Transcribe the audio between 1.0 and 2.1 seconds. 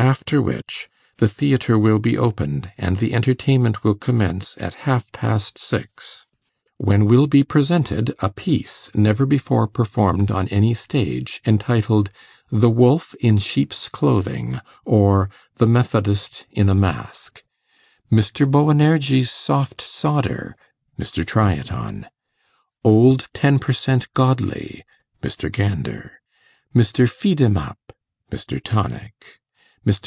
The Theatre will